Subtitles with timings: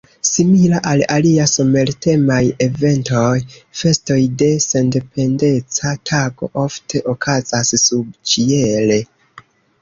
[0.27, 3.33] Simila al alia somer-temaj eventoj,
[3.81, 8.99] festoj de Sendependeca Tago ofte okazas subĉiele.